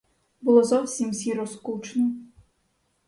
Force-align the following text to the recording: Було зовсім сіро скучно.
Було 0.41 0.63
зовсім 0.63 1.13
сіро 1.13 1.47
скучно. 1.47 2.11